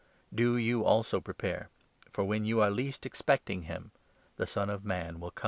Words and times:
Do 0.33 0.57
you 0.57 0.83
also 0.83 1.21
prepare, 1.21 1.69
40 2.05 2.11
for 2.11 2.23
when 2.23 2.43
you 2.43 2.59
are 2.59 2.71
least 2.71 3.05
expecting 3.05 3.61
him 3.65 3.91
the 4.35 4.47
Son 4.47 4.67
of 4.71 4.83
Man 4.83 5.19
will 5.19 5.29
come." 5.29 5.39